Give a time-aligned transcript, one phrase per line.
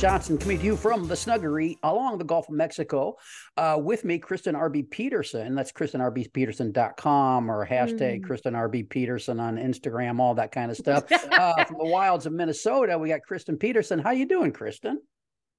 [0.00, 3.16] Johnson, coming to you from the Snuggery along the Gulf of Mexico.
[3.58, 5.54] Uh, with me, Kristen RB Peterson.
[5.54, 8.24] That's KristenRBPeterson.com or hashtag Mm.
[8.24, 11.04] Kristen RB Peterson on Instagram, all that kind of stuff.
[11.12, 13.98] uh, from the wilds of Minnesota, we got Kristen Peterson.
[13.98, 15.02] How you doing, Kristen?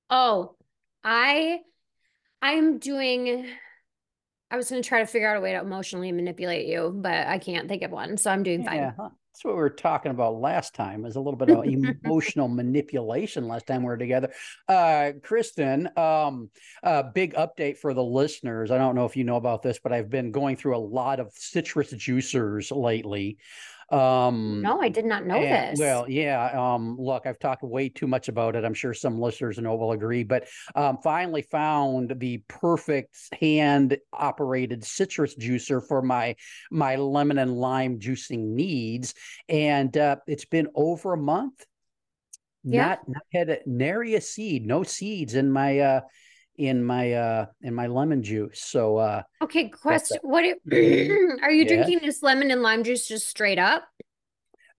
[0.09, 0.55] Oh,
[1.03, 1.59] I
[2.41, 3.45] I'm doing
[4.49, 7.27] I was going to try to figure out a way to emotionally manipulate you, but
[7.27, 8.17] I can't think of one.
[8.17, 8.77] So I'm doing fine.
[8.77, 9.09] Yeah, huh.
[9.31, 11.05] That's what we were talking about last time.
[11.05, 11.63] Is a little bit of
[12.03, 14.33] emotional manipulation last time we were together.
[14.67, 16.49] Uh, Kristen, um,
[16.83, 18.71] uh, big update for the listeners.
[18.71, 21.21] I don't know if you know about this, but I've been going through a lot
[21.21, 23.37] of citrus juicers lately.
[23.91, 25.79] Um, No, I did not know and- this.
[25.79, 26.45] Well, yeah.
[26.53, 28.63] Um, look, I've talked way too much about it.
[28.63, 34.83] I'm sure some listeners know will agree, but um, finally found the perfect hand operated
[34.83, 36.35] citrus juicer for my
[36.71, 39.13] my lemon and lime juicing needs.
[39.49, 41.65] And uh, it's been over a month.
[42.63, 42.87] Yeah.
[42.89, 46.01] Not, not had a, nary a seed, no seeds in my uh
[46.57, 48.61] in my uh in my lemon juice.
[48.61, 50.19] So uh okay, question.
[50.21, 50.55] What are
[51.43, 51.83] are you Yeah.
[51.83, 53.83] drinking this lemon and lime juice just straight up?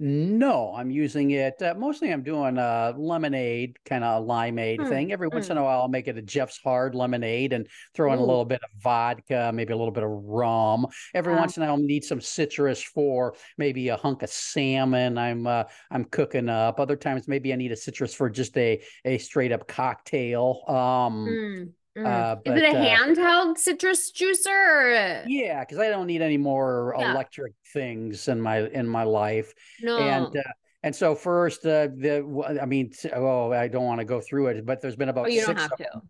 [0.05, 1.63] No, I'm using it.
[1.63, 5.13] Uh, mostly, I'm doing a lemonade kind of limeade Hmm, thing.
[5.13, 8.19] Every once in a while, I'll make it a Jeff's Hard lemonade and throw in
[8.19, 10.89] a little bit of vodka, maybe a little bit of rum.
[11.15, 11.39] Every Wow.
[11.39, 15.19] once in a while, I'll need some citrus for maybe a hunk of salmon.
[15.19, 16.81] I'm uh, I'm cooking up.
[16.81, 20.65] Other times, maybe I need a citrus for just a a straight up cocktail.
[20.67, 22.07] Um, Mm, mm.
[22.07, 26.37] uh, Is it a uh, handheld citrus juicer or yeah, because I don't need any
[26.39, 27.13] more Yeah.
[27.13, 29.53] electric things in my in my life.
[29.83, 29.99] no?
[29.99, 30.43] and uh,
[30.83, 34.67] and so first uh, the I mean oh I don't want to go through it
[34.67, 35.85] but there's been about oh, you don't six have of to.
[35.93, 36.09] them.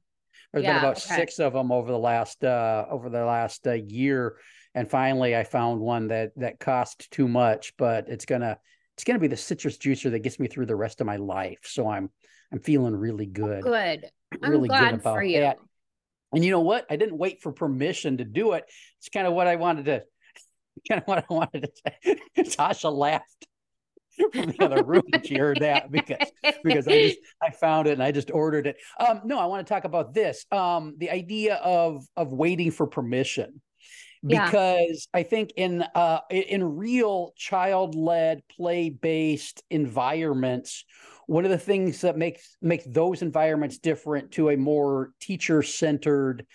[0.53, 1.17] There's Yeah, been about okay.
[1.17, 4.37] six of them over the last uh over the last uh, year
[4.75, 8.59] and finally I found one that that cost too much but it's gonna
[8.97, 11.61] it's gonna be the citrus juicer that gets me through the rest of my life
[11.65, 12.11] so I'm
[12.53, 14.11] I'm feeling really good Good.
[14.43, 15.41] I'm really glad good about for you.
[15.41, 15.59] that
[16.33, 18.65] and you know what I didn't wait for permission to do it
[18.99, 20.03] it's kind of what I wanted to
[20.89, 23.47] kind of what I wanted to say Tasha laughed
[24.33, 26.31] from the other room when she heard that because
[26.63, 28.77] because I just I found it and I just ordered it.
[28.99, 30.45] Um, no, I want to talk about this.
[30.53, 33.61] Um, the idea of of waiting for permission.
[34.23, 34.45] Yeah.
[34.45, 40.85] Because I think in uh in real child led play based environments,
[41.27, 46.47] one of the things that makes make those environments different to a more teacher centered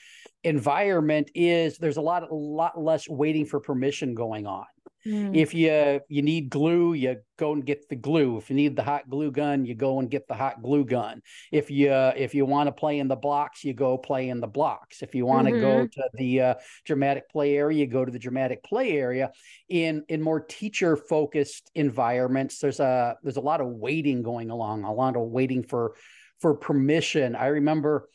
[0.43, 4.65] environment is there's a lot a lot less waiting for permission going on
[5.05, 5.35] Mm.
[5.35, 8.37] if you you need glue you go and get the glue.
[8.37, 11.21] If you need the hot glue gun you go and get the hot glue gun.
[11.51, 14.47] If you if you want to play in the blocks you go play in the
[14.47, 15.03] blocks.
[15.03, 16.53] If you want to go to the uh,
[16.85, 19.31] dramatic play area you go to the dramatic play area.
[19.69, 24.83] In in more teacher focused environments there's a there's a lot of waiting going along
[24.83, 25.95] a lot of waiting for
[26.39, 27.35] for permission.
[27.35, 28.09] I remember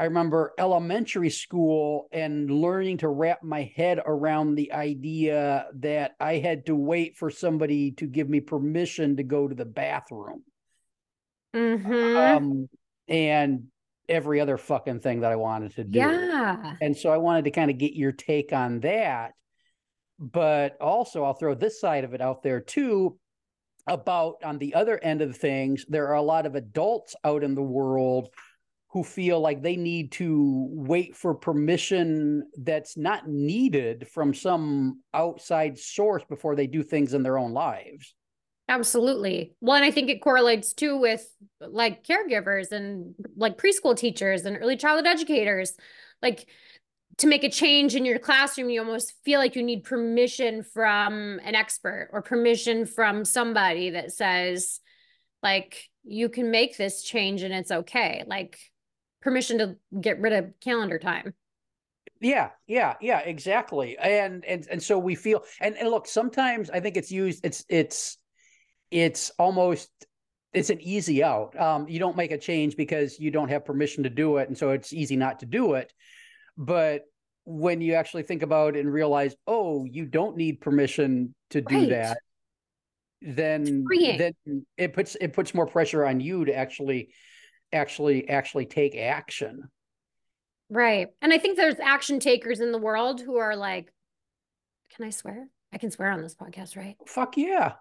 [0.00, 6.36] I remember elementary school and learning to wrap my head around the idea that I
[6.36, 10.42] had to wait for somebody to give me permission to go to the bathroom.
[11.54, 12.16] Mhm.
[12.16, 12.68] Um,
[13.08, 13.64] and
[14.08, 15.98] every other fucking thing that I wanted to do.
[15.98, 16.76] yeah.
[16.80, 19.34] And so I wanted to kind of get your take on that.
[20.18, 23.18] But also, I'll throw this side of it out there too
[23.86, 27.54] about on the other end of things, there are a lot of adults out in
[27.54, 28.30] the world
[28.92, 35.78] who feel like they need to wait for permission that's not needed from some outside
[35.78, 38.14] source before they do things in their own lives.
[38.68, 39.52] Absolutely.
[39.62, 41.28] And I think it correlates too with
[41.60, 45.74] like caregivers and like preschool teachers and early childhood educators.
[46.22, 46.48] Like
[47.18, 51.40] to make a change in your classroom, you almost feel like you need permission from
[51.44, 54.80] an expert or permission from somebody that says,
[55.42, 58.24] like, you can make this change and it's okay.
[58.26, 58.58] Like
[59.20, 61.34] permission to get rid of calendar time.
[62.20, 63.96] Yeah, yeah, yeah, exactly.
[63.96, 67.64] And and and so we feel and, and look, sometimes I think it's used it's
[67.68, 68.18] it's
[68.90, 69.88] it's almost
[70.52, 71.58] it's an easy out.
[71.58, 74.58] Um, you don't make a change because you don't have permission to do it, and
[74.58, 75.92] so it's easy not to do it.
[76.58, 77.04] But
[77.44, 81.80] when you actually think about it and realize, oh, you don't need permission to do
[81.80, 81.88] Right.
[81.90, 82.18] that,
[83.22, 84.34] then then
[84.76, 87.12] it puts it puts more pressure on you to actually
[87.72, 89.68] actually actually take action.
[90.68, 91.08] Right.
[91.20, 93.92] And I think there's action takers in the world who are like,
[94.94, 95.48] can I swear?
[95.72, 96.96] I can swear on this podcast, right?
[97.06, 97.72] Fuck yeah.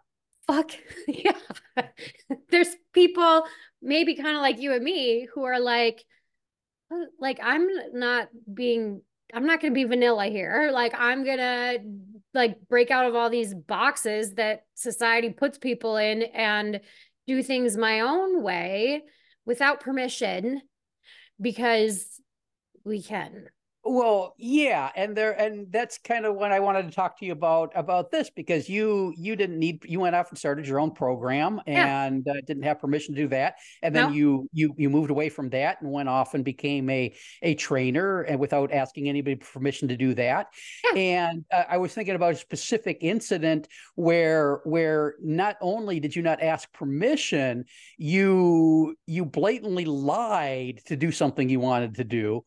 [0.47, 0.71] Fuck.
[1.07, 1.37] yeah.
[2.49, 3.43] there's people
[3.81, 6.03] maybe kind of like you and me who are like,
[6.91, 9.01] "Uh, like, I'm not being,
[9.33, 10.71] I'm not going to be vanilla here.
[10.73, 11.79] Like, I'm going to
[12.33, 16.81] like break out of all these boxes that society puts people in and
[17.27, 19.03] do things my own way
[19.49, 20.61] without permission
[21.41, 22.21] because
[22.85, 23.47] we can.
[23.91, 27.31] Well, yeah, and there and that's kind of what I wanted to talk to you
[27.31, 30.91] about about this because you you didn't need you went off and started your own
[30.91, 32.03] program Yeah.
[32.03, 34.13] and uh, didn't have permission to do that, and then No.
[34.13, 38.21] you you you moved away from that and went off and became a a trainer
[38.21, 40.49] and without asking anybody permission to do that.
[40.83, 40.99] Yeah.
[40.99, 46.21] And uh, I was thinking about a specific incident where where not only did you
[46.21, 47.65] not ask permission,
[47.97, 52.45] you you blatantly lied to do something you wanted to do.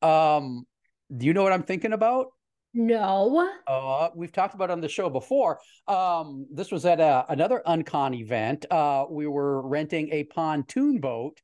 [0.00, 0.66] Um,
[1.16, 2.28] do you know what I'm thinking about?
[2.74, 3.48] No.
[3.68, 5.60] Uh, we've talked about it on the show before.
[5.86, 8.66] Um, this was at a, another Uncon event.
[8.68, 11.40] Uh, we were renting a pontoon boat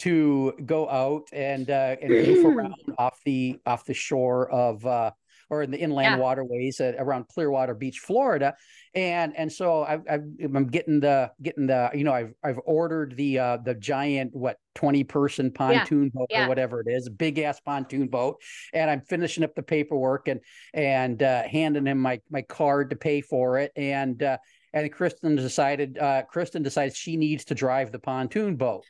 [0.00, 5.12] to go out and uh, and goof around off the off the shore of uh,
[5.48, 6.18] or in the inland Yeah.
[6.18, 8.54] waterways at, around Clearwater Beach, Florida.
[8.94, 13.38] And and so I've I'm getting the getting the you know I've I've ordered the
[13.38, 16.46] uh, the giant what twenty person pontoon boat yeah.
[16.46, 18.40] or whatever it is, a big ass pontoon boat,
[18.72, 20.40] and I'm finishing up the paperwork and
[20.72, 24.22] and uh, handing him my my card to pay for it and.
[24.22, 24.38] Uh,
[24.72, 25.96] and Kristen decided.
[25.96, 28.84] Uh, Kristen decides she needs to drive the pontoon boat.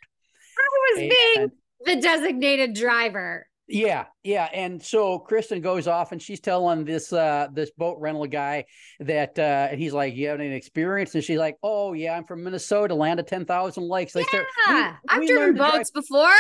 [0.59, 1.53] I was being
[1.85, 3.47] the designated driver.
[3.69, 8.27] Yeah, yeah, and so Kristen goes off and she's telling this uh this boat rental
[8.27, 8.65] guy
[9.01, 12.25] that uh and he's like, "You have any experience?" And she's like, "Oh yeah, I'm
[12.25, 15.59] from Minnesota, land of ten thousand lakes." They start, Yeah, I've we driven learned to
[15.63, 16.31] drive- boats before.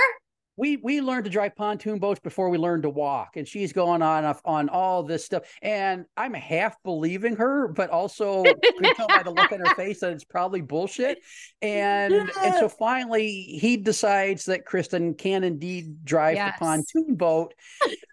[0.56, 4.02] We we learned to drive pontoon boats before we learned to walk, and she's going
[4.02, 9.08] on off on all this stuff, and I'm half believing her, but also could tell
[9.08, 11.18] by the look on her face that it's probably bullshit.
[11.60, 13.28] And and so finally
[13.60, 16.58] he decides that Kristen can indeed drive Yes.
[16.58, 17.54] the pontoon boat,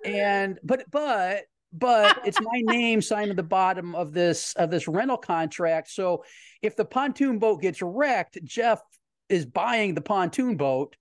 [0.05, 4.87] and but but but it's my name signed at the bottom of this of this
[4.87, 5.89] rental contract.
[5.91, 6.23] So
[6.61, 8.81] if the pontoon boat gets wrecked, Jeff
[9.29, 10.95] is buying the pontoon boat.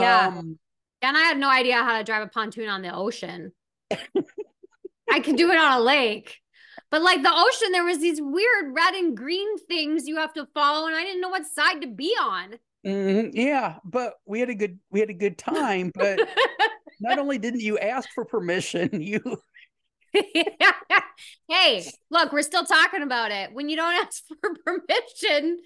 [0.00, 0.28] Yeah.
[0.28, 0.58] Um,
[1.02, 3.52] And I had no idea how to drive a pontoon on the ocean.
[5.10, 6.40] I could do it on a lake.
[6.90, 10.46] But like the ocean, there was these weird red and green things you have to
[10.54, 12.58] follow, and I didn't know what side to be on.
[12.86, 15.90] mhm, yeah, but we had a good we had a good time.
[15.94, 16.20] But
[17.00, 19.20] not only didn't you ask for permission, you
[21.48, 23.52] hey, look, we're still talking about it.
[23.52, 25.58] When you don't ask for permission,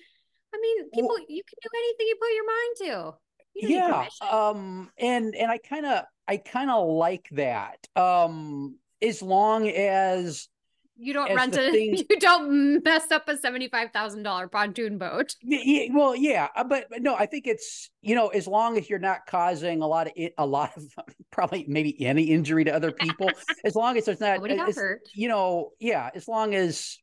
[0.53, 2.77] I mean, people, you can do anything you put your mind
[3.13, 3.19] to.
[3.55, 7.79] You don't need yeah um and and i kind of i kind of like that
[7.97, 10.49] um as long as
[10.97, 14.99] you don't as rent a, thing- you don't mess up a seventy-five thousand dollar pontoon
[14.99, 15.35] boat.
[15.43, 18.77] y- y- well yeah uh, but, but no i think it's you know as long
[18.79, 20.85] as you're not causing a lot of it a lot of
[21.31, 23.31] probably maybe any injury to other people
[23.65, 25.01] as long as there's not Nobody got it's- hurt.
[25.15, 26.99] you know yeah as long as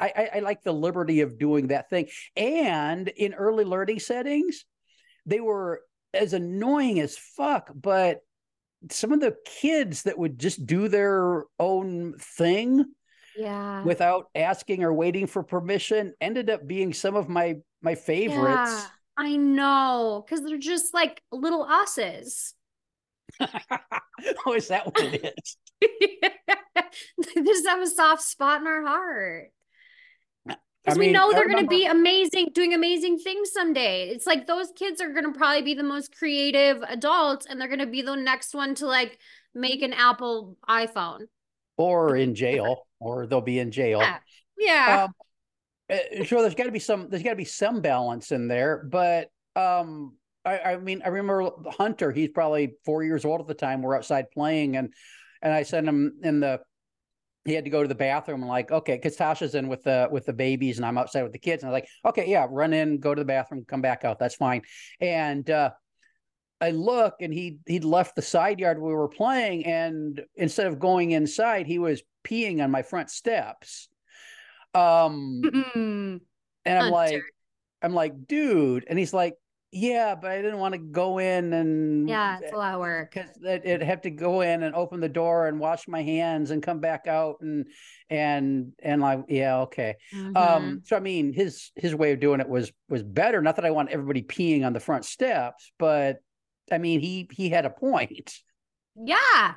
[0.00, 4.64] I, I i like the liberty of doing that thing and in early learning settings
[5.26, 8.20] they were as annoying as fuck but
[8.90, 12.84] some of the kids that would just do their own thing
[13.36, 13.82] Yeah.
[13.82, 18.86] without asking or waiting for permission ended up being some of my my favorites Yeah,
[19.16, 22.54] I know, because they're just like little usses.
[23.40, 25.56] oh is that what it is
[27.34, 29.50] they just have a soft spot in our heart.
[30.84, 34.10] Because we mean, know they're going to be amazing, doing amazing things someday.
[34.10, 37.68] It's like those kids are going to probably be the most creative adults, and they're
[37.68, 39.18] going to be the next one to like
[39.54, 41.20] make an Apple iPhone.
[41.76, 44.18] or in jail or they'll be in jail Yeah.
[44.58, 45.04] Yeah.
[45.04, 45.14] um,
[45.90, 48.84] uh, sure there's got to be some there's got to be some balance in there
[48.90, 50.14] but um
[50.44, 53.96] I, I mean i remember hunter he's probably four years old at the time we're
[53.96, 54.94] outside playing and
[55.42, 56.60] and i sent him in the
[57.44, 60.08] he had to go to the bathroom and like okay because tasha's in with the
[60.10, 62.46] with the babies and i'm outside with the kids and i was like okay yeah
[62.48, 64.62] run in go to the bathroom come back out that's fine
[65.00, 65.70] and uh
[66.60, 70.78] I look and he he'd left the side yard we were playing, and instead of
[70.78, 73.88] going inside, he was peeing on my front steps.
[74.72, 75.42] Um,
[75.74, 76.20] and
[76.64, 76.90] I'm Hunter.
[76.90, 77.22] like,
[77.82, 79.34] I'm like, dude, and he's like,
[79.74, 83.12] yeah, but I didn't want to go in and Yeah, it's a lot of work.
[83.12, 86.50] because it, it'd have to go in and open the door and wash my hands
[86.50, 87.66] and come back out and
[88.08, 90.36] and and like yeah okay Mhm.
[90.36, 93.64] um so i mean his his way of doing it was was better not that
[93.64, 96.18] i want everybody peeing on the front steps but
[96.70, 98.40] i mean he he had a point
[98.96, 99.54] yeah,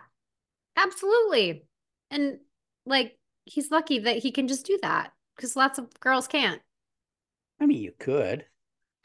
[0.75, 1.63] absolutely.
[2.09, 2.39] And
[2.85, 6.61] like, he's lucky that he can just do that because lots of girls can't.
[7.59, 8.45] i mean you could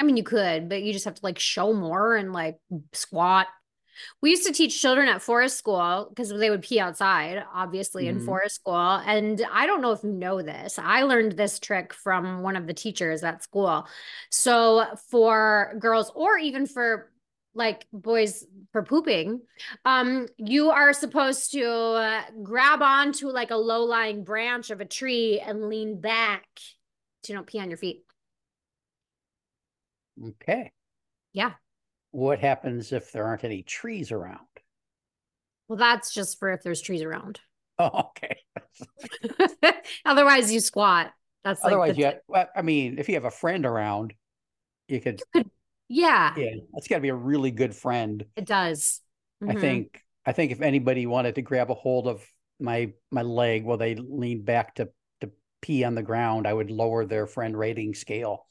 [0.03, 2.59] I mean, you could, but you just have to like show more and like
[2.93, 3.47] squat.
[4.21, 8.17] We used to teach children at forest school because they would pee outside, obviously, in
[8.17, 8.25] Mhm.
[8.25, 8.75] forest school.
[8.75, 10.77] And I don't know if you know this.
[10.77, 13.87] I learned this trick from one of the teachers at school.
[14.31, 17.13] So for girls, or even for
[17.55, 19.41] like boys for pooping,
[19.85, 24.85] um, you are supposed to uh, grab onto like a low lying branch of a
[24.85, 26.45] tree and lean back
[27.23, 28.03] so you don't pee on your feet.
[30.29, 30.73] Okay
[31.33, 31.53] Yeah.
[32.11, 34.39] what happens if there aren't any trees around
[35.69, 37.41] Well, that's just for if there's trees around.
[37.79, 38.37] oh okay
[40.05, 41.13] Otherwise, you squat.
[41.45, 44.15] That's like otherwise the- yeah well, i mean if you have a friend around
[44.89, 45.21] you could
[45.89, 49.01] yeah, yeah that's got to be a really good friend it does.
[49.49, 49.61] I Mhm.
[49.61, 52.25] think I think if anybody wanted to grab a hold of
[52.61, 54.89] my my leg while they leaned back to
[55.21, 58.47] to pee on the ground, I would lower their friend rating scale.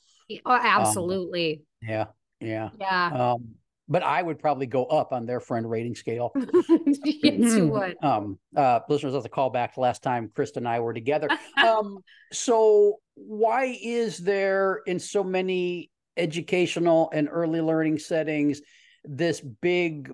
[0.46, 1.64] Oh, absolutely.
[1.82, 2.06] Yeah,
[2.40, 2.70] yeah.
[2.80, 3.08] yeah.
[3.08, 3.56] Um,
[3.88, 6.32] but I would probably go up on their friend rating scale.
[6.86, 7.98] yes, you would.
[8.04, 11.28] Um, uh, listeners, that's a call back to last time Krista and I were together.
[11.66, 12.00] um,
[12.32, 18.62] so why is there in so many educational and early learning settings
[19.04, 20.12] this big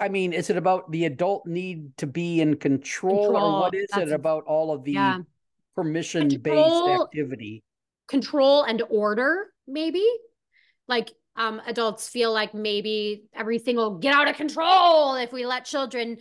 [0.00, 3.86] I- mean, is it about the adult need to be in control, or what is
[3.92, 5.18] that's it about all of the Yeah.
[5.76, 7.62] permission based activity?
[8.12, 10.06] Control and order, maybe.
[10.86, 15.64] Like um, adults feel like maybe everything will get out of control if we let
[15.64, 16.18] children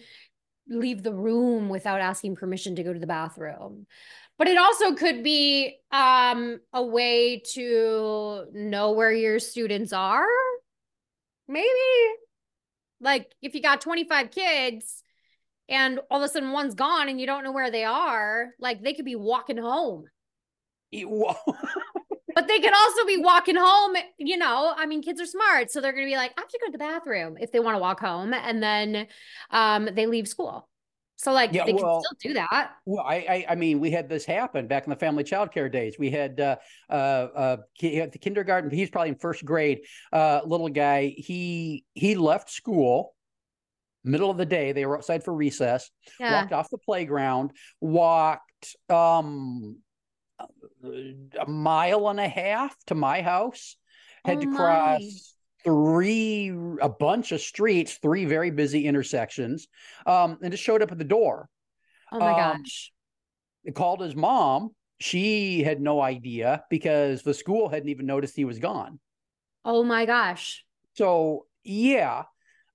[0.70, 3.88] leave the room without asking permission to go to the bathroom.
[4.38, 10.26] But it also could be um, a way to know where your students are.
[11.50, 11.68] Maybe.
[13.02, 15.04] Like if you got 25 kids
[15.68, 18.82] and all of a sudden one's gone and you don't know where they are, like
[18.82, 20.06] they could be walking home.
[22.34, 24.74] But they could also be walking home, you know.
[24.78, 26.72] I mean, kids are smart, so they're gonna be like, I have to go to
[26.72, 29.08] the bathroom if they want to walk home, and then
[29.50, 30.70] um they leave school.
[31.18, 32.72] So like Yeah, they well- can still do that.
[32.86, 35.70] Well, I, I, I mean, we had this happen back in the family child care
[35.70, 35.98] days.
[36.00, 36.56] We had uh,
[36.90, 38.72] uh, uh, at the kindergarten.
[38.72, 39.82] He's probably in first grade.
[40.12, 41.14] Uh, little guy.
[41.16, 43.14] He he left school
[44.04, 44.72] middle of the day.
[44.72, 45.92] They were outside for recess.
[46.20, 46.42] Yeah.
[46.42, 47.52] Walked off the playground.
[47.82, 49.78] Walked um
[50.84, 53.76] a mile and a half to my house.
[54.26, 54.58] Had Oh to my.
[54.58, 55.34] cross
[55.64, 56.50] three
[56.82, 59.68] a bunch of streets, three very busy intersections,
[60.06, 61.50] um, and just showed up at the door
[62.12, 62.92] Oh my um, gosh.
[63.64, 64.76] He called his mom.
[65.00, 69.00] She had no idea because the school hadn't even noticed he was gone.
[69.66, 70.66] Oh my gosh.
[70.94, 72.24] So yeah.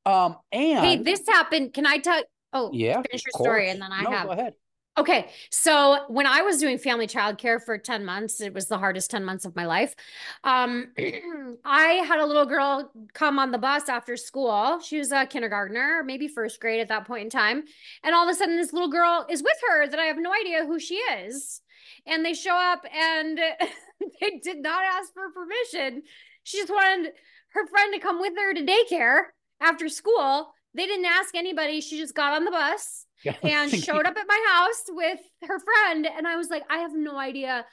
[0.04, 1.72] Um and Hey, this happened.
[1.72, 2.22] Can I tell?
[2.52, 4.54] Oh, yeah, finish your story, and then I No, have go ahead.
[4.98, 5.28] Okay.
[5.50, 9.24] So when I was doing family childcare for 10 months, it was the hardest 10
[9.24, 9.94] months of my life.
[10.42, 10.92] Um,
[11.64, 14.80] I had a little girl come on the bus after school.
[14.80, 17.64] She was a kindergartner, maybe first grade at that point in time.
[18.02, 20.32] And all of a sudden, this little girl is with her that I have no
[20.32, 21.60] idea who she is.
[22.06, 23.38] And they show up and
[24.20, 26.04] they did not ask for permission.
[26.42, 27.12] She just wanted
[27.50, 29.24] her friend to come with her to daycare
[29.60, 30.54] after school.
[30.76, 31.80] They didn't ask anybody.
[31.80, 33.06] She just got on the bus
[33.42, 36.06] and showed up at my house with her friend.
[36.06, 37.64] And I was like, I have no idea.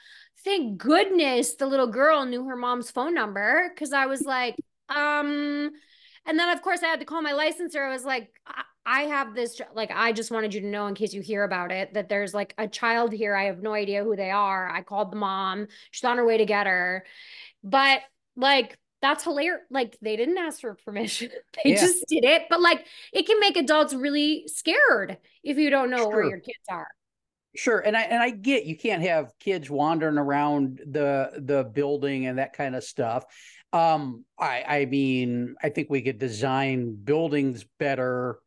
[0.44, 4.56] Thank goodness the little girl knew her mom's phone number because I was like,
[4.88, 5.70] um,
[6.26, 7.82] and then of course I had to call my licensor.
[7.82, 10.94] I was like, I, I have this, like, I just wanted you to know in
[10.94, 13.34] case you hear about it that there's like a child here.
[13.34, 14.68] I have no idea who they are.
[14.68, 15.68] I called the mom.
[15.90, 17.04] She's on her way to get her.
[17.62, 18.00] But
[18.36, 19.62] like, that's hilarious.
[19.70, 21.30] Like, they didn't ask for permission.
[21.64, 21.80] they Yeah.
[21.80, 22.44] just did it.
[22.48, 26.58] But like, it can make adults really scared if you don't know where your kids
[26.70, 26.88] are.
[27.56, 32.26] Sure, and I and I get you can't have kids wandering around the the building
[32.26, 33.24] and that kind of stuff.
[33.72, 38.40] Um, I I mean, I think we could design buildings better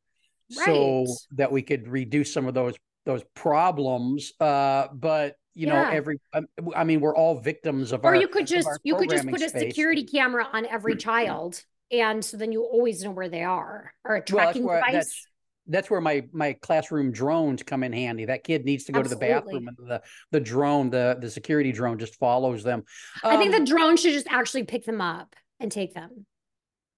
[0.50, 4.34] so that we could reduce some of those those problems.
[4.42, 6.42] Uh, but you know, every I,
[6.76, 9.42] I mean, we're all victims of Or our you could just you could just put
[9.42, 13.94] a security camera on every child and so then you always know where they are
[14.04, 14.94] or a Well, that's tracking where device.
[14.94, 15.28] that's
[15.70, 18.26] that's where my my classroom drones come in handy.
[18.26, 21.72] That kid needs to go to the bathroom, and the the drone, the the security
[21.72, 22.84] drone, just follows them.
[23.24, 26.26] I think Um, the drone should just actually pick them up and take them.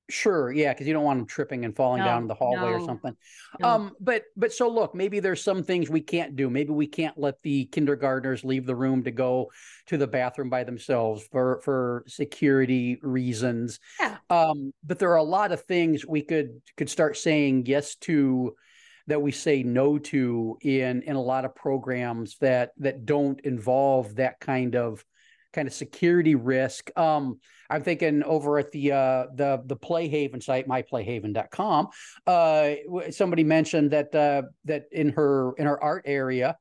[0.09, 2.83] Sure, yeah, because you don't want them tripping and falling No, down the hallway or
[2.83, 3.15] something.
[3.59, 3.67] no.
[3.67, 6.49] Um, but but so look, maybe there's some things we can't do.
[6.49, 9.51] Maybe we can't let the kindergartners leave the room to go
[9.87, 13.79] to the bathroom by themselves for for security reasons.
[13.99, 14.17] Yeah.
[14.29, 18.55] Um, but there are a lot of things we could could start saying yes to
[19.07, 24.15] that we say no to in in a lot of programs that that don't involve
[24.15, 25.03] that kind of
[25.53, 26.91] kind of security risk.
[26.97, 27.39] Um,
[27.69, 31.87] I'm thinking over at the uh, the the Playhaven site, myplayhaven.com.
[32.25, 32.71] Uh,
[33.11, 36.57] somebody mentioned that uh, that in her in her art area,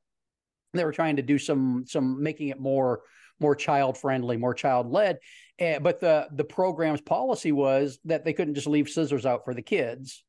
[0.75, 3.01] they were trying to do some some making it more
[3.41, 5.19] more child friendly, more child led.
[5.61, 9.55] Uh, but the the program's policy was that they couldn't just leave scissors out for
[9.55, 10.25] the kids.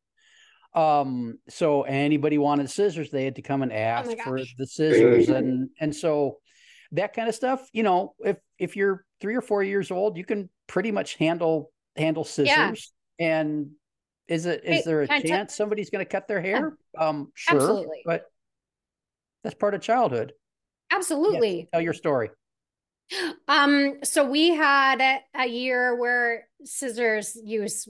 [0.74, 5.70] Um, so anybody wanted scissors, they had to come and ask for the scissors, and
[5.80, 6.38] and so
[6.93, 7.67] that kind of stuff.
[7.74, 11.72] You know, if if you're three or four years old, you can pretty much handle
[11.96, 12.91] handle scissors.
[13.19, 13.72] And
[14.27, 16.41] is it is Hey, there a can I tell- chance somebody's going to cut their
[16.41, 16.77] hair?
[16.98, 18.01] Um, sure, Absolutely.
[18.05, 18.24] but
[19.43, 20.34] that's part of childhood.
[20.91, 21.67] Absolutely.
[21.72, 22.29] Tell your story.
[23.48, 27.88] Um, so we had a, a year where scissors use,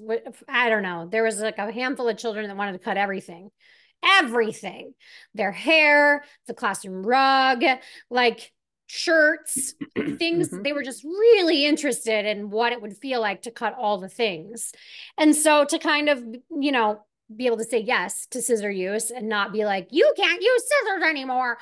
[0.47, 3.49] I don't know, there was like a handful of children that wanted to cut everything,
[4.03, 4.93] everything,
[5.33, 7.63] their hair, the classroom rug,
[8.09, 8.51] like
[8.89, 9.75] shirts,
[10.17, 10.49] things.
[10.49, 10.63] Mhm.
[10.63, 14.09] They were just really interested in what it would feel like to cut all the
[14.09, 14.71] things.
[15.17, 17.05] And so to kind of, you know,
[17.35, 20.63] be able to say yes to scissor use and not be like, you can't use
[20.67, 21.59] scissors anymore.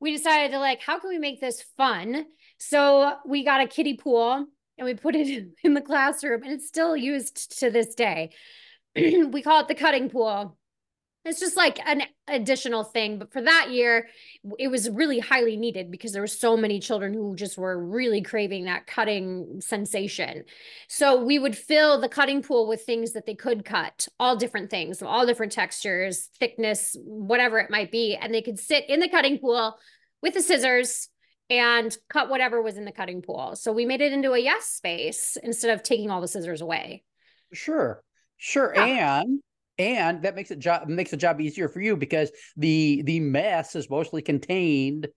[0.00, 2.26] We decided to like, how can we make this fun?
[2.58, 6.66] So we got a kiddie pool and we put it in the classroom and it's
[6.66, 8.30] still used to this day.
[8.96, 10.58] we call it the cutting pool.
[11.24, 14.08] It's just like an additional thing, but for that year,
[14.58, 18.20] it was really highly needed because there were so many children who just were really
[18.20, 20.44] craving that cutting sensation.
[20.86, 24.70] So we would fill the cutting pool with things that they could cut, all different
[24.70, 29.08] things, all different textures, thickness, whatever it might be, and they could sit in the
[29.08, 29.78] cutting pool
[30.20, 31.08] with the scissors
[31.48, 33.56] and cut whatever was in the cutting pool.
[33.56, 37.02] So we made it into a yes space instead of taking all the scissors away.
[37.52, 38.02] Sure,
[38.36, 39.20] sure, Yeah.
[39.20, 39.40] and
[39.78, 43.74] and that makes it job makes the job easier for you because the the mess
[43.74, 45.08] is mostly contained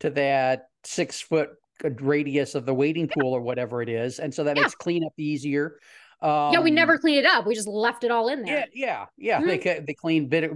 [0.00, 1.50] to that six foot
[2.00, 4.62] radius of the waiting pool or whatever it is, and so that Yeah.
[4.62, 5.78] makes cleanup easier.
[6.22, 7.46] Um, yeah, we never cleaned it up.
[7.46, 8.64] We just left it all in there.
[8.74, 9.46] Yeah, yeah, yeah.
[9.46, 10.50] They ca- they clean bit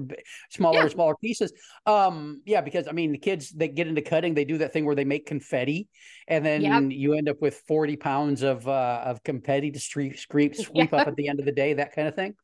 [0.48, 0.82] smaller Yeah.
[0.84, 1.52] and smaller pieces.
[1.84, 4.86] Um, yeah, because I mean, the kids they get into cutting, they do that thing
[4.86, 5.88] where they make confetti,
[6.26, 6.82] and then Yep.
[6.92, 10.84] you end up with forty pounds of uh, of confetti to sweep sweep Yeah.
[10.84, 12.34] up at the end of the day, that kind of thing.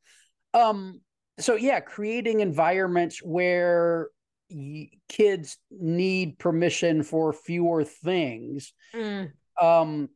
[0.57, 1.01] Um,
[1.39, 4.09] so yeah, creating environments where
[4.51, 8.73] y- kids need permission for fewer things.
[8.95, 10.09] Mm, um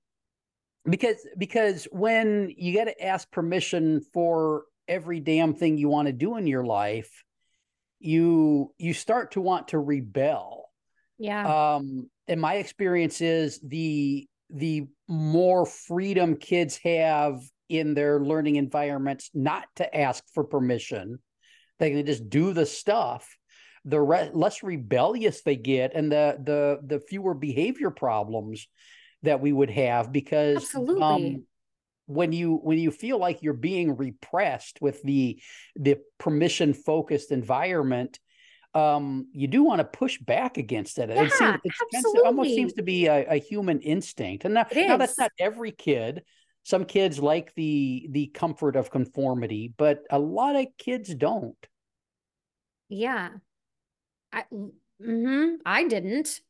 [0.88, 6.12] because because when you got to ask permission for every damn thing you want to
[6.12, 7.22] do in your life
[8.00, 10.70] you you start to want to rebel.
[11.18, 11.76] Yeah.
[11.76, 19.30] um and my experience is the the more freedom kids have in their learning environments
[19.33, 21.20] not to ask for permission.
[21.78, 23.37] They can just do the stuff.
[23.87, 28.68] The re- less rebellious they get and the the the fewer behavior problems
[29.22, 31.02] that we would have because Absolutely.
[31.02, 31.44] um
[32.06, 35.40] when you when you feel like you're being repressed with the
[35.76, 38.18] the permission focused environment
[38.74, 41.09] um you do want to push back against it.
[41.09, 44.44] It, seems, it to, almost seems to be a, a human instinct.
[44.44, 46.22] And now, now that's not every kid
[46.62, 51.66] some kids like the the comfort of conformity but a lot of kids don't
[52.88, 53.30] Yeah.
[54.32, 56.40] I mm-hmm, I didn't.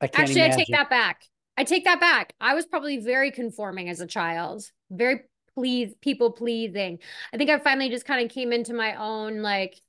[0.00, 1.24] i can't Actually, imagine I take that back.
[1.56, 2.34] I take that back.
[2.40, 4.64] I was probably very conforming as a child.
[4.90, 5.22] Very
[5.54, 6.98] please people pleasing.
[7.32, 9.80] I think I finally just kind of came into my own like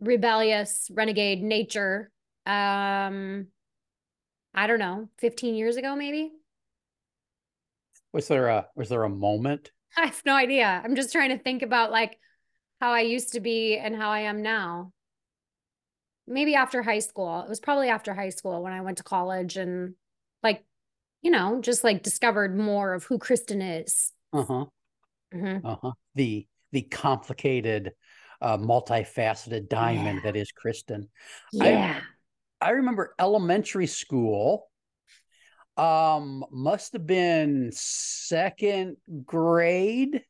[0.00, 2.10] rebellious renegade nature.
[2.46, 3.48] Um
[4.52, 6.32] I don't know, 15 years ago maybe.
[8.12, 10.80] Was there a was there a moment I have no idea.
[10.84, 12.18] I'm just trying to think about like
[12.80, 14.92] how I used to be and how I am now.
[16.26, 17.40] Maybe after high school.
[17.42, 19.94] It was probably after high school when I went to college and
[20.44, 20.64] like,
[21.22, 24.12] you know, just like discovered more of who Kristen is.
[24.32, 24.66] uh-huh
[25.34, 25.60] Mhm.
[25.64, 27.92] uh-huh the the complicated
[28.40, 30.22] uh multifaceted diamond Yeah.
[30.32, 31.08] that is kristen
[31.60, 32.00] I- Yeah.
[32.60, 34.69] I remember elementary school.
[35.76, 40.22] Um must have been second grade.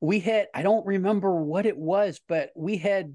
[0.00, 3.14] We had i don't remember what it was but we had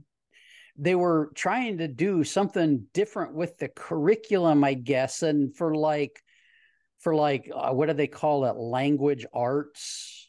[0.77, 6.21] they were trying to do something different with the curriculum i guess and for like
[7.05, 8.55] for like uh, what do they call it?
[8.57, 10.27] Language arts?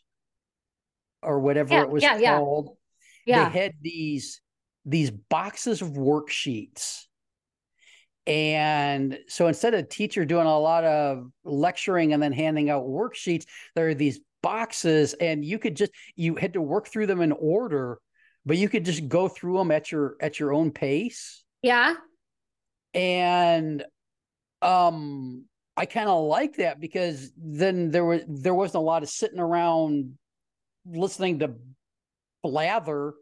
[1.22, 2.36] Or whatever Yeah, it was yeah, yeah.
[2.38, 2.76] called.
[3.24, 3.48] Yeah.
[3.48, 4.42] they had these
[4.84, 7.06] these boxes of worksheets
[8.26, 13.44] and so instead of teacher doing a lot of lecturing and then handing out worksheets
[13.74, 17.32] there are these boxes and you could just you had to work through them in
[17.32, 17.98] order
[18.44, 21.94] but you could just go through them at your at your own pace Yeah.
[22.94, 23.84] and
[24.62, 25.44] um
[25.76, 29.40] i kind of like that because then there was there wasn't a lot of sitting
[29.40, 30.16] around
[30.86, 31.54] listening to
[32.42, 33.14] blather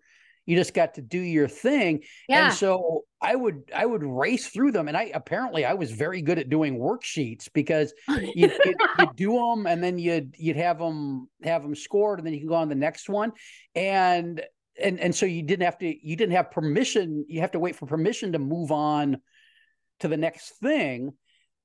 [0.47, 2.47] you just got to do your thing Yeah.
[2.47, 6.21] and so i would i would race through them and i apparently i was very
[6.21, 10.79] good at doing worksheets because you you you do them and then you'd you'd have
[10.79, 13.33] them have them scored and then you can go on the next one
[13.75, 14.43] and
[14.81, 17.77] and and so you didn't have to you didn't have permission you have to wait
[17.77, 19.17] for permission to move on
[20.01, 21.13] to the next thing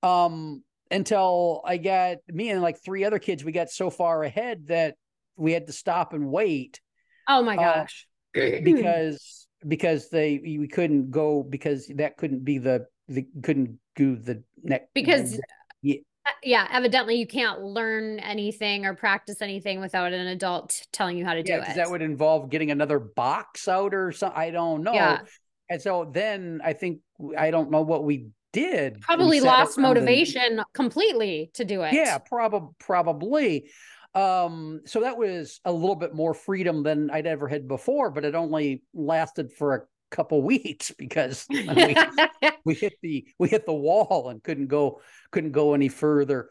[0.02, 4.68] um until i got me and like three other kids we got so far ahead
[4.68, 4.96] that
[5.36, 6.80] we had to stop and wait
[7.28, 8.08] oh my uh, gosh.
[8.34, 14.44] because because they we couldn't go because that couldn't be the the couldn't do the
[14.64, 15.40] next Because-
[15.82, 15.96] yeah
[16.26, 21.26] uh, yeah, evidently you can't learn anything or practice anything without an adult telling you
[21.26, 21.60] how to do it.
[21.62, 25.22] because that would involve getting another box out or something i don't know Yeah.
[25.70, 27.00] and so then i think
[27.38, 31.94] i don't know what we did Probably lost motivation completely to do it.
[31.94, 33.70] yeah probably probably
[34.16, 38.26] um so that was a little bit more freedom than i'd ever had before but
[38.26, 41.96] it only lasted for a couple weeks because we,
[42.66, 46.50] we hit the we hit the wall and couldn't go couldn't go any further.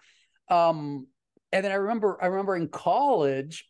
[0.48, 1.06] Um
[1.52, 3.68] and then i remember i remember in college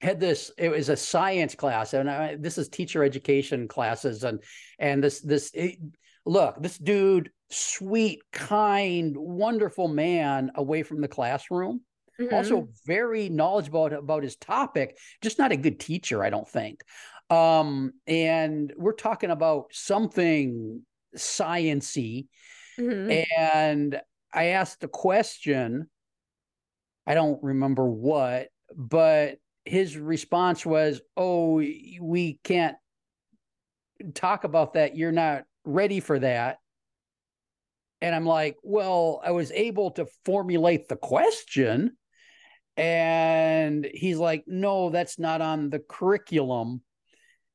[0.00, 4.42] had this it was a science class and I, this is teacher education classes and
[4.78, 5.78] and this this it,
[6.26, 11.80] look this dude sweet kind wonderful man away from the classroom
[12.20, 12.32] Mhm.
[12.32, 16.82] also very knowledgeable about his topic just not a good teacher i don't think.
[17.30, 20.82] Um and we're talking about something
[21.16, 22.28] sciency.
[22.78, 23.26] Mhm.
[23.38, 24.00] and
[24.32, 25.88] i asked a question
[27.06, 32.76] i don't remember what but his response was oh we can't
[34.14, 34.94] talk about that.
[34.96, 36.58] You're not ready for that.
[38.02, 41.96] And i'm like well i was able to formulate the question
[42.76, 46.80] and he's like no that's not on the curriculum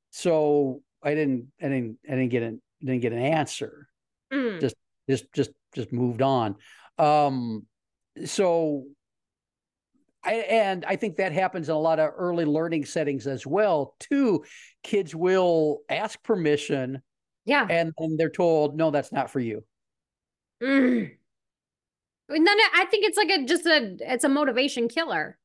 [0.10, 3.88] so i didn't i didn't i didn't get an didn't get an answer
[4.34, 4.62] Mm.
[4.62, 4.76] just
[5.10, 6.56] just just just moved on
[6.98, 7.66] um
[8.26, 8.86] so
[10.24, 13.96] I, and I think that happens in a lot of early learning settings as well.
[14.00, 14.44] Too,
[14.84, 17.02] kids will ask permission,
[17.46, 17.66] Yeah.
[17.68, 19.64] and then they're told, "No, that's not for you."
[20.62, 21.18] Mm.
[22.34, 25.38] And then I think it's like a just a it's a motivation killer.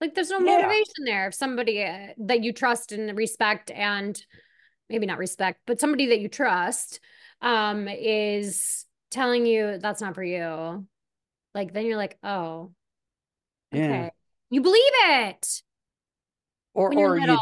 [0.00, 0.56] Like there's no Yeah.
[0.56, 4.20] motivation there if somebody uh, that you trust and respect and
[4.88, 7.00] maybe not respect, but somebody that you trust
[7.42, 10.86] um is telling you that's not for you.
[11.54, 12.72] Like then you're like, "Oh,
[13.72, 14.10] Yeah, okay."
[14.50, 15.62] You believe it
[16.74, 17.38] or when you're or you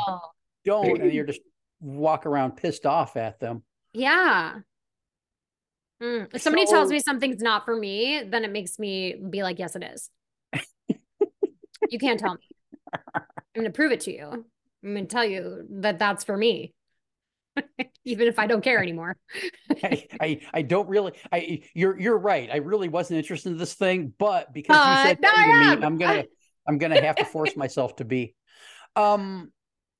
[0.65, 1.41] don't, and you're just
[1.81, 3.63] walk around pissed off at them.
[3.93, 4.61] Yeah.
[6.03, 6.29] Mm.
[6.35, 9.77] If somebody tells me something's not for me, then it makes me be like, yes,
[9.77, 10.11] it is.
[11.91, 12.41] you can't tell me.
[13.15, 13.23] I'm
[13.55, 14.47] going to prove it to you.
[14.85, 16.75] I'm going to tell you that that's for me,
[18.05, 19.17] even if I don't care anymore.
[19.83, 21.13] I, I I don't really.
[21.33, 22.51] I you're you're right.
[22.53, 25.77] I really wasn't interested in this thing, but because Uh, you said no, no to
[25.77, 26.25] me, I'm gonna
[26.69, 28.35] I'm gonna have to force myself to be.
[28.97, 29.53] Um.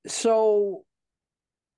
[0.07, 0.83] So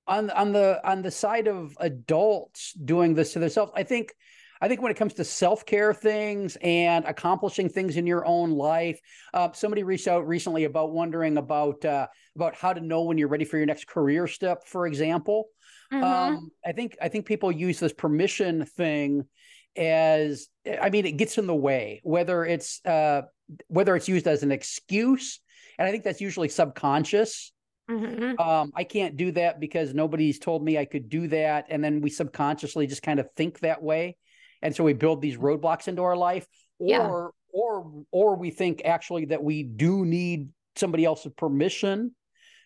[0.08, 4.14] on on the on the side of adults doing this to themselves, I think
[4.60, 8.50] I think when it comes to self care things and accomplishing things in your own
[8.50, 9.00] life,
[9.32, 13.28] uh, somebody reached out recently about wondering about uh, about how to know when you're
[13.28, 15.48] ready for your next career step, for example.
[15.92, 16.02] Mhm.
[16.02, 19.26] Um, I think I think people use this permission thing
[19.76, 20.48] as
[20.80, 23.22] I mean, it gets in the way, whether it's uh,
[23.68, 25.40] whether it's used as an excuse,
[25.78, 27.52] and I think that's usually subconscious.
[27.88, 28.38] Mhm.
[28.38, 32.00] Um, I can't do that because nobody's told me I could do that, and then
[32.00, 34.16] we subconsciously just kind of think that way,
[34.62, 36.46] and so we build these roadblocks into our life,
[36.78, 37.08] or Yeah.
[37.52, 42.14] or or we think actually that we do need somebody else's permission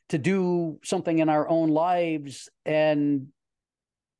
[0.08, 3.28] to do something in our own lives and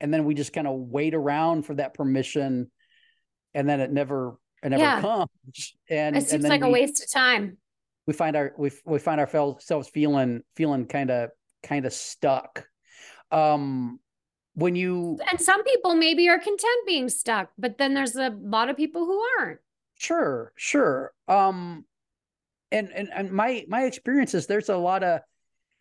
[0.01, 2.71] and then we just kind of wait around for that permission
[3.55, 5.01] and then it never it never yeah.
[5.01, 5.77] comes.
[5.91, 7.59] And it seems and like we, a waste of time.
[8.07, 11.31] We find our we we find ourselves feeling feeling kind of
[11.63, 12.67] kind of stuck.
[13.31, 14.01] Um,
[14.55, 18.69] when you and some people maybe are content being stuck, but then there's a lot
[18.69, 19.61] of people who aren't.
[19.97, 21.13] Sure, sure.
[21.29, 21.85] Um,
[22.71, 25.21] and and and my my experience is there's a lot of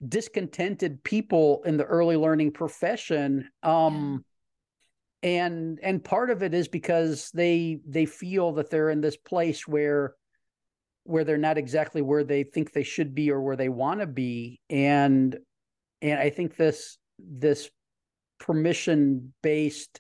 [0.08, 3.50] discontented people in the early learning profession.
[3.64, 4.26] Um,
[5.24, 9.68] and and part of it is because they they feel that they're in this place
[9.68, 10.16] where
[11.04, 14.08] where they're not exactly where they think they should be or where they want to
[14.08, 14.60] be.
[14.70, 15.38] And
[16.02, 17.70] and i think this this
[18.40, 20.00] permission based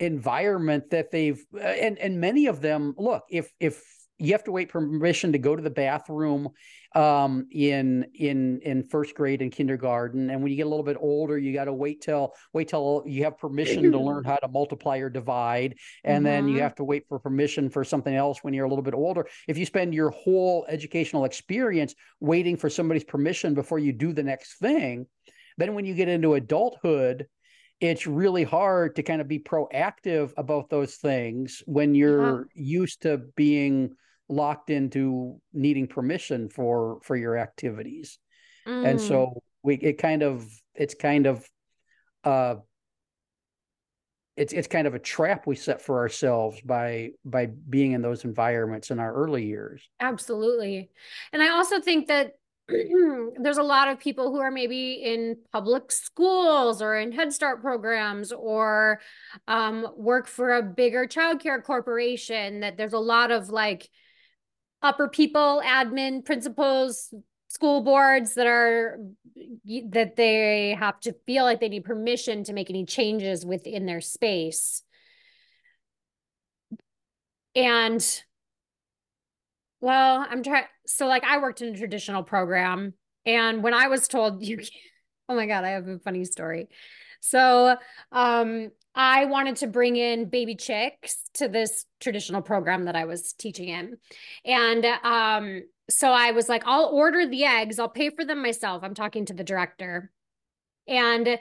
[0.00, 3.82] environment that they've and and many of them look if if
[4.18, 6.48] you have to wait permission to go to the bathroom
[6.94, 10.96] um, in in in first grade and kindergarten, and when you get a little bit
[11.00, 14.48] older, you got to wait till wait till you have permission to learn how to
[14.48, 15.74] multiply or divide,
[16.04, 16.24] and mm-hmm.
[16.24, 16.62] then you mm-hmm.
[16.62, 19.26] have to wait for permission for something else when you're a little bit older.
[19.48, 24.22] If you spend your whole educational experience waiting for somebody's permission before you do the
[24.22, 25.06] next thing,
[25.58, 27.26] then when you get into adulthood,
[27.80, 32.44] it's really hard to kind of be proactive about those things when you're uh-huh.
[32.54, 33.90] used to being
[34.28, 38.18] locked into needing permission for for your activities
[38.66, 38.86] mm.
[38.86, 41.46] and so we it kind of it's kind of
[42.24, 42.54] uh
[44.36, 48.24] it's it's kind of a trap we set for ourselves by by being in those
[48.24, 50.90] environments in our early years absolutely
[51.32, 52.32] and i also think that
[52.68, 57.60] there's a lot of people who are maybe in public schools or in Head Start
[57.60, 59.00] programs or
[59.46, 62.60] um, work for a bigger childcare corporation.
[62.60, 63.90] That there's a lot of like
[64.84, 67.12] upper people, admin, principals,
[67.48, 68.98] school boards that are
[69.90, 74.00] that they have to feel like they need permission to make any changes within their
[74.00, 74.82] space.
[77.54, 78.04] And
[79.80, 82.94] well, I'm trying so like I worked in a traditional program
[83.24, 84.60] and when I was told you
[85.28, 86.68] oh my god, I have a funny story.
[87.24, 87.76] So,
[88.12, 93.32] um I wanted to bring in baby chicks to this traditional program that I was
[93.32, 93.96] teaching in.
[94.44, 98.84] And um, so I was like, I'll order the eggs, I'll pay for them myself.
[98.84, 100.12] I'm talking to the director.
[100.86, 101.40] And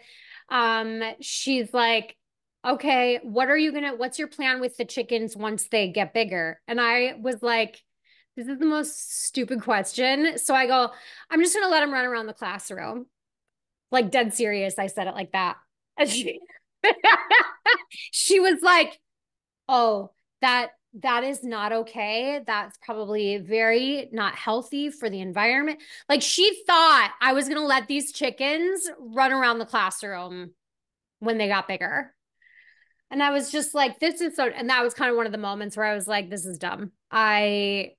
[0.50, 2.18] um, she's like,
[2.66, 6.60] okay, what are you gonna, what's your plan with the chickens once they get bigger?
[6.68, 7.84] And I was like,
[8.36, 10.40] this is the most stupid question.
[10.40, 10.90] So I go,
[11.30, 13.06] I'm just gonna let them run around the classroom.
[13.92, 14.80] Like dead serious.
[14.80, 15.58] I said it like that.
[15.98, 16.40] And she
[18.12, 19.00] she was like,
[19.68, 22.42] "Oh, that that is not okay.
[22.46, 25.80] That's probably very not healthy for the environment."
[26.10, 30.52] Like she thought I was going to let these chickens run around the classroom
[31.20, 32.14] when they got bigger.
[33.12, 35.32] And I was just like, this is so and that was kind of one of
[35.32, 36.92] the moments where I was like, this is dumb.
[37.12, 37.92] I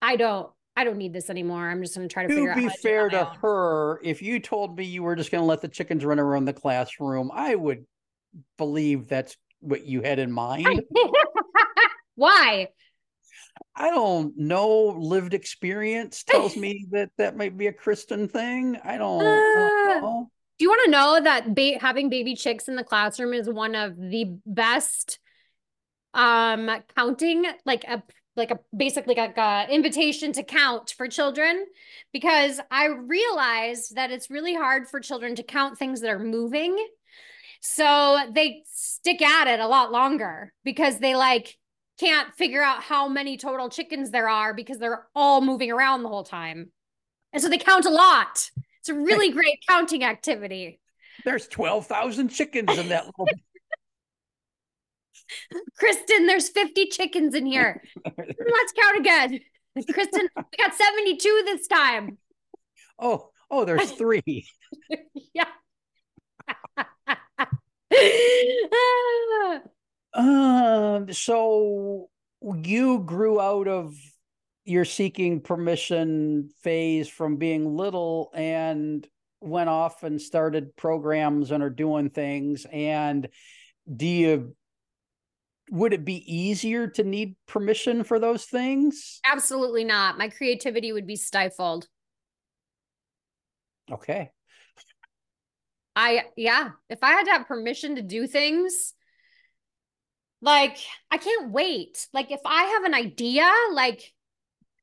[0.00, 1.68] I don't I don't need this anymore.
[1.68, 2.70] I'm just going to try to, to figure be out.
[2.70, 5.60] To be fair to her, if you told me you were just going to let
[5.60, 7.84] the chickens run around the classroom, I would
[8.56, 10.82] believe that's what you had in mind.
[12.14, 12.68] Why?
[13.74, 14.96] I don't know.
[14.98, 18.78] Lived experience tells me that that might be a Kristen thing.
[18.84, 20.30] I don't, uh, I don't know.
[20.58, 23.74] Do you want to know that ba- having baby chicks in the classroom is one
[23.74, 25.18] of the best
[26.12, 28.02] um counting like a
[28.40, 31.64] like a basically like a invitation to count for children
[32.12, 36.76] because I realized that it's really hard for children to count things that are moving
[37.60, 41.56] so they stick at it a lot longer because they like
[41.98, 46.08] can't figure out how many total chickens there are because they're all moving around the
[46.08, 46.72] whole time.
[47.32, 48.50] And so they count a lot.
[48.80, 50.80] It's a really great counting activity.
[51.24, 53.28] There's 12,000 chickens in that little.
[55.78, 57.82] Kristen, there's 50 chickens in here.
[58.04, 59.40] Let's count again.
[59.92, 62.18] Kristen, we got 72 this time.
[62.98, 64.46] Oh, oh, there's three.
[65.34, 65.46] yeah.
[70.14, 72.08] um, so
[72.62, 73.94] you grew out of
[74.64, 79.06] your seeking permission phase from being little and
[79.40, 83.28] went off and started programs and are doing things and
[83.96, 84.54] do you
[85.70, 91.06] would it be easier to need permission for those things absolutely not my creativity would
[91.06, 91.86] be stifled
[93.90, 94.30] okay
[95.96, 98.94] I yeah, if I had to have permission to do things,
[100.40, 100.78] like
[101.10, 102.06] I can't wait.
[102.12, 104.02] Like if I have an idea, like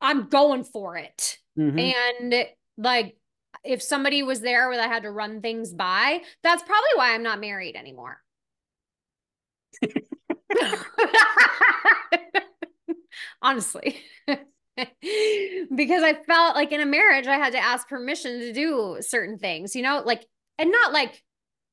[0.01, 1.37] I'm going for it.
[1.57, 1.79] Mm-hmm.
[1.79, 2.45] And
[2.77, 3.17] like
[3.63, 7.23] if somebody was there where I had to run things by, that's probably why I'm
[7.23, 8.21] not married anymore.
[13.41, 14.01] Honestly.
[15.75, 19.37] because I felt like in a marriage, I had to ask permission to do certain
[19.37, 20.25] things, you know, like,
[20.57, 21.23] and not like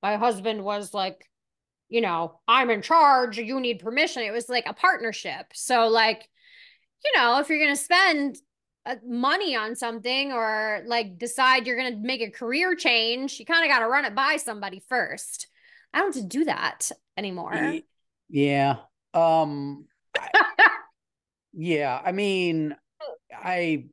[0.03, 1.29] my husband was like,
[1.89, 4.23] you know, I'm in charge, you need permission.
[4.23, 5.47] It was like a partnership.
[5.53, 6.29] So, like,
[7.05, 8.37] you know, if you're going to spend
[8.87, 13.47] uh, money on something or like decide you're going to make a career change, you
[13.47, 15.47] kind of got to run it by somebody first.
[15.93, 17.55] I don't have to do that anymore.
[18.29, 18.77] Yeah.
[19.13, 19.87] Um,
[21.53, 22.01] yeah.
[22.05, 22.77] I mean,
[23.33, 23.87] I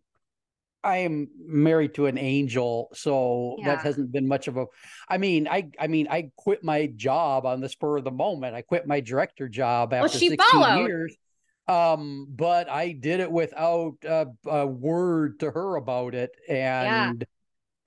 [0.84, 3.76] I am married to an angel, so yeah.
[3.76, 4.66] that hasn't been much of a.
[5.08, 8.56] I mean, I I mean, I quit my job on the spur of the moment.
[8.56, 10.88] I quit my director job after well, 16 followed.
[10.88, 11.16] years.
[11.68, 17.26] Um, but I did it without a, a word to her about it, and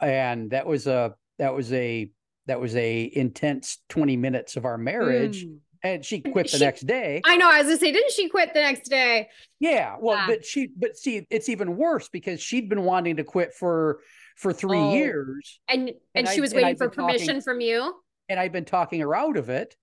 [0.01, 0.07] yeah.
[0.09, 2.11] and that was a that was a
[2.47, 5.45] that was a intense 20 minutes of our marriage.
[5.45, 7.21] Mm and she quit the she, next day.
[7.25, 7.49] I know.
[7.49, 9.29] I was gonna say, didn't she quit the next day?
[9.61, 9.97] Yeah.
[10.01, 14.01] Well, but she, but see, it's even worse because she'd been wanting to quit for
[14.37, 14.95] for three oh.
[14.95, 17.95] years, and and, and she I, was waiting for permission talking, from you.
[18.29, 19.77] And I've been talking her out of it,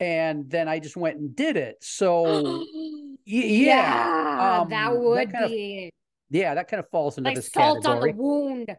[0.00, 1.76] and then I just went and did it.
[1.82, 2.64] So,
[3.26, 5.86] yeah, yeah um, that would that be.
[5.88, 8.12] Of, yeah, that kind of falls into like this salt category.
[8.12, 8.76] on the wound.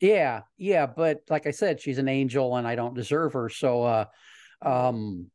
[0.00, 3.48] Yeah, yeah, but like I said, she's an angel, and I don't deserve her.
[3.48, 4.04] So, uh,
[4.62, 5.30] um,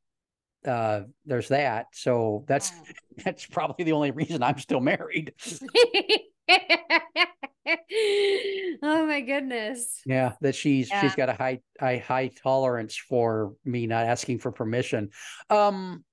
[0.65, 1.87] uh, there's that.
[1.93, 2.71] So that's
[3.23, 5.33] that's probably the only reason I'm still married.
[8.81, 10.01] oh my goodness.
[10.05, 11.01] Yeah, that she's yeah.
[11.01, 15.11] she's got a high high high tolerance for me not asking for permission.
[15.49, 16.03] Um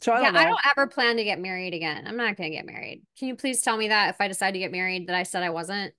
[0.00, 0.38] so I don't yeah, know.
[0.40, 2.04] I don't ever plan to get married again.
[2.06, 3.02] I'm not going to get married.
[3.18, 5.42] Can you please tell me that if I decide to get married that I said
[5.42, 5.94] I wasn't?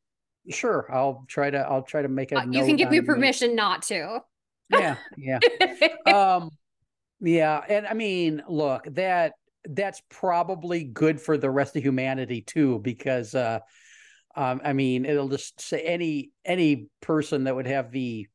[0.49, 3.49] Sure, I'll try to I'll try to make a uh, You can give me permission
[3.49, 3.55] me.
[3.55, 4.19] not to.
[4.69, 5.39] Yeah, yeah.
[6.05, 6.51] um
[7.19, 9.34] yeah, and I mean, look, that
[9.65, 13.60] that's probably good for the rest of humanity too, because uh,
[14.36, 18.27] um, I mean, it'll just say any any person that would have the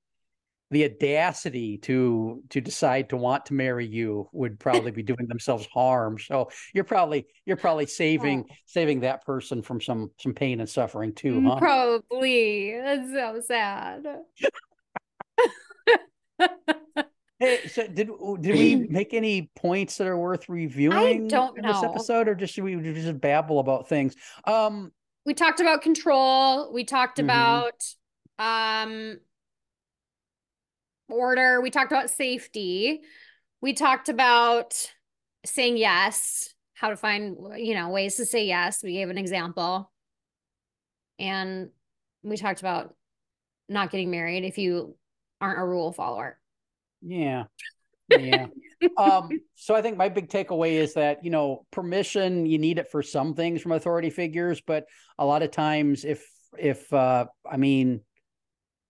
[0.72, 5.68] the audacity to to decide to want to marry you would probably be doing themselves
[5.72, 6.18] harm.
[6.18, 8.54] So you're probably you're probably saving oh.
[8.66, 11.58] saving that person from some some pain and suffering too, huh?
[11.58, 12.74] Probably.
[12.82, 14.06] That's so sad.
[17.42, 18.08] Hey, so did
[18.40, 21.72] did we make any points that are worth reviewing I don't in know.
[21.72, 24.14] this episode, or just should we just babble about things?
[24.44, 24.92] Um,
[25.26, 26.72] we talked about control.
[26.72, 27.24] We talked mm-hmm.
[27.24, 27.82] about
[28.38, 29.18] um
[31.08, 31.60] order.
[31.60, 33.00] We talked about safety.
[33.60, 34.74] We talked about
[35.44, 38.84] saying yes, how to find you know ways to say yes.
[38.84, 39.90] We gave an example,
[41.18, 41.70] and
[42.22, 42.94] we talked about
[43.68, 44.94] not getting married if you
[45.40, 46.38] aren't a rule follower.
[47.02, 47.44] Yeah.
[48.08, 48.46] Yeah.
[48.96, 52.90] um, so I think my big takeaway is that, you know, permission, you need it
[52.90, 54.86] for some things from authority figures, but
[55.18, 56.26] a lot of times if
[56.58, 58.02] if uh I mean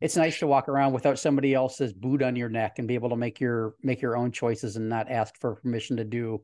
[0.01, 3.11] it's nice to walk around without somebody else's boot on your neck and be able
[3.11, 6.43] to make your make your own choices and not ask for permission to do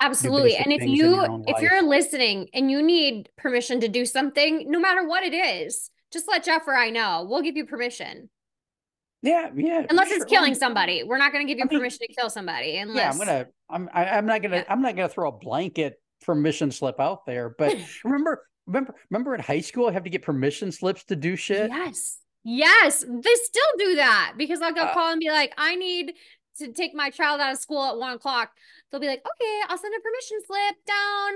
[0.00, 4.80] absolutely and if you if you're listening and you need permission to do something no
[4.80, 8.30] matter what it is just let jeff or i know we'll give you permission
[9.22, 9.86] yeah, yeah.
[9.88, 10.16] Unless sure.
[10.16, 12.76] it's killing somebody, we're not going to give you I permission to kill somebody.
[12.78, 14.64] Unless yeah, I'm gonna, I'm, I, am i am not gonna, yeah.
[14.68, 17.54] I'm not gonna throw a blanket permission slip out there.
[17.58, 21.36] But remember, remember, remember in high school, I have to get permission slips to do
[21.36, 21.70] shit.
[21.70, 25.76] Yes, yes, they still do that because I'll go uh, call and be like, I
[25.76, 26.12] need
[26.58, 28.50] to take my child out of school at one o'clock.
[28.90, 31.34] They'll be like, okay, I'll send a permission slip down.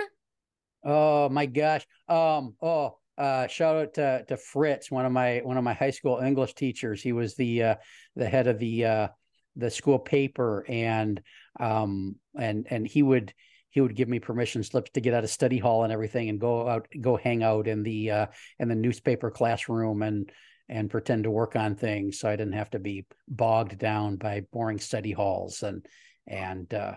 [0.83, 1.87] Oh my gosh.
[2.09, 2.55] Um.
[2.63, 6.19] Oh uh, shout out to, to Fritz, one of my one of my high school
[6.19, 7.03] English teachers.
[7.03, 7.75] He was the uh,
[8.17, 9.09] the head of the uh,
[9.57, 11.21] the school paper, and
[11.59, 13.35] um, and and he would
[13.69, 16.41] he would give me permission slips to get out of study hall and everything, and
[16.41, 18.27] go out go hang out in the uh,
[18.59, 20.33] in the newspaper classroom and
[20.71, 24.45] and pretend to work on things, so I didn't have to be bogged down by
[24.51, 25.85] boring study halls and
[26.27, 26.95] and uh,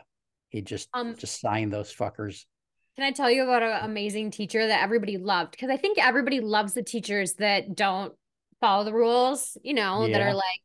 [0.47, 2.45] he just um, just signed those fuckers
[2.95, 5.51] can I tell you about an amazing teacher that everybody loved?
[5.51, 8.13] Because I think everybody loves the teachers that don't
[8.61, 10.17] follow the rules, you know, yeah.
[10.17, 10.61] that are like,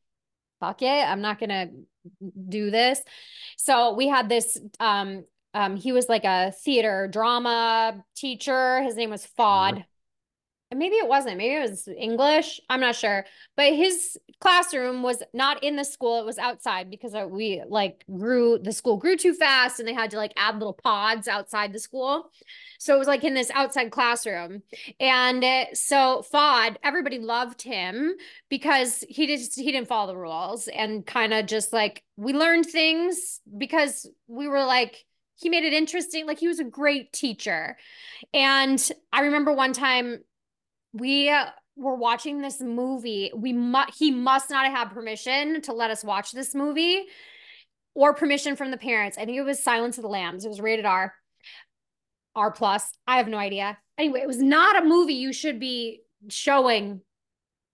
[0.61, 1.69] fuck it, I'm not gonna
[2.49, 3.01] do this.
[3.57, 5.25] So we had this um
[5.55, 8.83] um he was like a theater drama teacher.
[8.83, 9.85] His name was Fod
[10.75, 11.39] maybe it wasn't.
[11.39, 12.61] Maybe it was english.
[12.69, 13.25] I'm not sure.
[13.57, 16.21] But his classroom was not in the school.
[16.21, 20.11] It was outside because we like grew the school grew too fast and they had
[20.11, 22.31] to like add little pods outside the school.
[22.79, 24.63] So it was like in this outside classroom.
[25.01, 28.15] And uh, so fod everybody loved him
[28.49, 32.67] because he just he didn't follow the rules and kind of just like we learned
[32.67, 35.05] things because we were like
[35.41, 36.27] he made it interesting.
[36.27, 37.77] Like he was a great teacher.
[38.35, 40.19] And I remember one time
[40.93, 41.33] we
[41.77, 43.31] were watching this movie.
[43.35, 47.05] We mu- he must not have had permission to let us watch this movie
[47.95, 49.17] or permission from the parents.
[49.19, 50.45] I think it was Silence of the Lambs.
[50.45, 51.15] It was rated R.
[52.35, 52.91] R plus.
[53.07, 53.79] I have no idea.
[53.97, 57.01] Anyway, it was not a movie you should be showing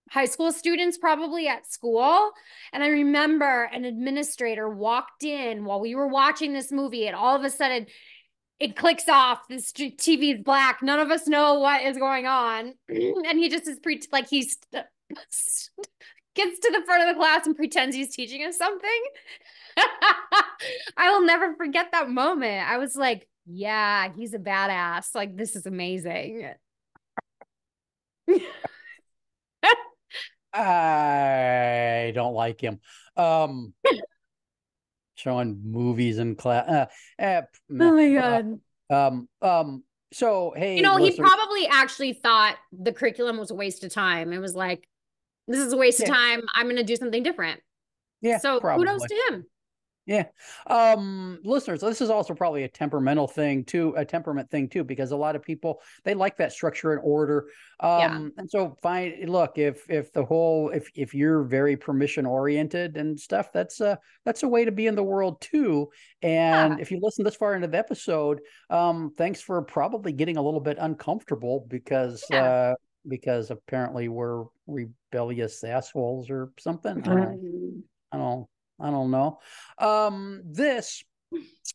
[0.09, 2.31] high school students probably at school.
[2.73, 7.35] And I remember an administrator walked in while we were watching this movie, and all
[7.35, 7.87] of a sudden
[8.59, 9.47] it clicks off.
[9.49, 10.81] This TV is black.
[10.81, 12.73] None of us know what is going on.
[12.89, 17.55] and he just is pre like he's gets to the front of the class and
[17.55, 19.01] pretends he's teaching us something.
[20.97, 22.69] I will never forget that moment.
[22.69, 25.13] I was like, yeah, he's a badass.
[25.13, 26.49] Like, this is amazing.
[30.53, 32.79] I don't like him.
[33.17, 33.73] Um,
[35.15, 36.67] showing movies in class.
[36.67, 36.85] Uh,
[37.21, 37.41] uh,
[37.79, 38.59] oh my god.
[38.89, 39.29] Um.
[39.41, 39.83] Um.
[40.13, 44.31] So hey, you know, he probably actually thought the curriculum was a waste of time.
[44.31, 44.87] It was like,
[45.47, 46.07] this is a waste yeah.
[46.07, 46.41] of time.
[46.53, 47.59] I'm going to do something different.
[48.21, 48.37] Yeah.
[48.37, 48.85] So probably.
[48.85, 49.45] kudos to him.
[50.05, 50.25] Yeah.
[50.67, 55.11] Um, listeners, this is also probably a temperamental thing too, a temperament thing too, because
[55.11, 57.47] a lot of people they like that structure and order.
[57.79, 58.27] Um, yeah.
[58.37, 63.19] and so fine look, if if the whole if if you're very permission oriented and
[63.19, 65.89] stuff, that's a that's a way to be in the world too.
[66.21, 66.81] And yeah.
[66.81, 70.61] if you listen this far into the episode, um, thanks for probably getting a little
[70.61, 72.43] bit uncomfortable because yeah.
[72.43, 72.73] uh
[73.07, 77.01] because apparently we're rebellious assholes or something.
[77.01, 77.11] Mm-hmm.
[77.11, 78.47] I don't, I don't
[78.79, 79.39] I don't know.
[79.77, 81.03] Um, this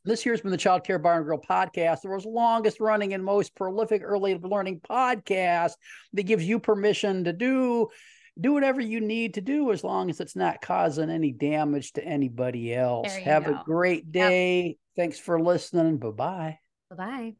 [0.05, 3.25] this year's been the Child Care Bar and Grill podcast, the world's longest running and
[3.25, 5.73] most prolific early learning podcast
[6.15, 7.89] that gives you permission to do
[8.41, 12.05] do whatever you need to do as long as it's not causing any damage to
[12.05, 13.13] anybody else.
[13.17, 13.53] Have go.
[13.53, 14.63] a great day.
[14.63, 14.77] Yep.
[14.97, 15.99] Thanks for listening.
[15.99, 16.59] Bye-bye.
[16.91, 17.40] Bye bye.